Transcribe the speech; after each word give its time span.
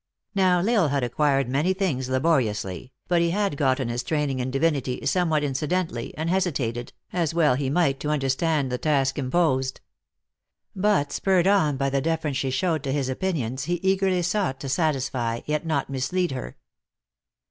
Xow 0.35 0.67
L 0.67 0.81
Isle 0.81 0.87
had 0.87 1.03
acquired 1.03 1.47
many 1.47 1.73
things 1.75 2.09
laboriously, 2.09 2.91
but 3.07 3.21
he 3.21 3.29
had 3.29 3.55
gotten 3.55 3.87
his 3.87 4.01
training 4.01 4.39
in 4.39 4.49
divinity 4.49 5.05
somewhat 5.05 5.43
incidentally, 5.43 6.11
and 6.17 6.27
hesitated, 6.27 6.91
as 7.13 7.35
well 7.35 7.53
he 7.53 7.69
might, 7.69 7.99
to 7.99 8.09
under 8.09 8.27
take 8.27 8.69
the 8.71 8.79
task 8.79 9.19
imposed. 9.19 9.79
But 10.75 11.11
spurred 11.11 11.45
on 11.45 11.77
by 11.77 11.91
the 11.91 12.01
defer 12.01 12.29
ence 12.29 12.37
she 12.37 12.49
showed 12.49 12.81
to 12.85 12.91
his 12.91 13.09
opinions, 13.09 13.65
he 13.65 13.75
eagerly 13.83 14.23
sought 14.23 14.59
to 14.61 14.69
satisfy, 14.69 15.41
yet 15.45 15.67
not 15.67 15.87
mislead 15.87 16.31
her. 16.31 16.57